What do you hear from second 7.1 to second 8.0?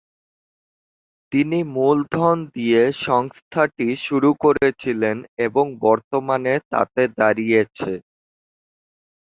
দাঁড়িয়েছে।